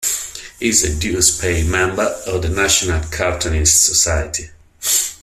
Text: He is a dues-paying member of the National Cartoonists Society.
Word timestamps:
He 0.59 0.67
is 0.69 0.83
a 0.83 0.95
dues-paying 0.99 1.69
member 1.69 2.01
of 2.25 2.41
the 2.41 2.49
National 2.49 3.01
Cartoonists 3.11 3.85
Society. 3.85 4.49